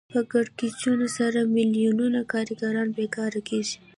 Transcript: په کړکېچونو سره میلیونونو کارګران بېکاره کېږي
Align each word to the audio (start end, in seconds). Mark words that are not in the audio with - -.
په 0.13 0.19
کړکېچونو 0.31 1.05
سره 1.17 1.39
میلیونونو 1.55 2.19
کارګران 2.33 2.87
بېکاره 2.97 3.41
کېږي 3.49 3.77